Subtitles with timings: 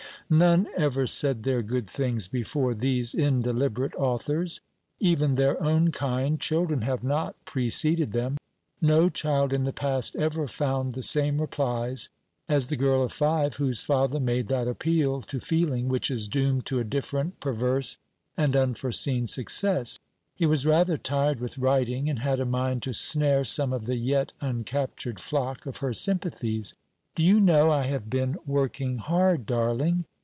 [0.33, 4.61] None ever said their good things before these indeliberate authors.
[4.97, 8.37] Even their own kind children have not preceded them.
[8.79, 12.07] No child in the past ever found the same replies
[12.47, 16.65] as the girl of five whose father made that appeal to feeling which is doomed
[16.67, 17.97] to a different, perverse,
[18.37, 19.99] and unforeseen success.
[20.37, 23.97] He was rather tired with writing, and had a mind to snare some of the
[23.97, 26.73] yet uncaptured flock of her sympathies.
[27.15, 30.05] "Do you know, I have been working hard, darling?